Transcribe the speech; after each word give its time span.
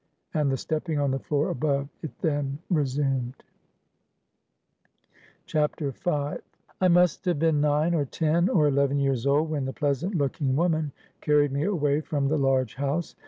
And 0.33 0.51
the 0.51 0.57
stepping 0.57 0.97
on 0.97 1.11
the 1.11 1.19
floor 1.19 1.51
above, 1.51 1.87
it 2.01 2.09
then 2.21 2.57
resumed. 2.71 3.35
V. 5.47 5.59
"I 6.03 6.87
must 6.89 7.25
have 7.25 7.37
been 7.37 7.61
nine, 7.61 7.93
or 7.93 8.05
ten, 8.05 8.49
or 8.49 8.67
eleven 8.67 8.97
years 8.99 9.27
old, 9.27 9.51
when 9.51 9.65
the 9.65 9.73
pleasant 9.73 10.15
looking 10.15 10.55
woman 10.55 10.91
carried 11.21 11.51
me 11.51 11.65
away 11.65 12.01
from 12.01 12.27
the 12.29 12.39
large 12.39 12.73
house. 12.73 13.13